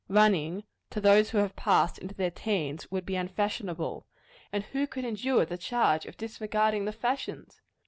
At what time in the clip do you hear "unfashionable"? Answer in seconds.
3.15-4.07